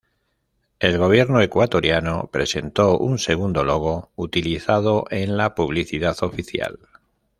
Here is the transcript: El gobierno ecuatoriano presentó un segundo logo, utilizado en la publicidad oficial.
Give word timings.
El 0.79 0.97
gobierno 0.97 1.41
ecuatoriano 1.41 2.27
presentó 2.33 2.97
un 2.97 3.19
segundo 3.19 3.63
logo, 3.63 4.09
utilizado 4.15 5.05
en 5.11 5.37
la 5.37 5.53
publicidad 5.53 6.15
oficial. 6.23 6.79